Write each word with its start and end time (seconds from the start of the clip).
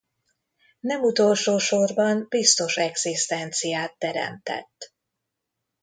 Nem 0.79 1.01
utolsósorban 1.03 2.25
biztos 2.29 2.77
egzisztenciát 2.77 3.95
teremtett. 3.97 4.93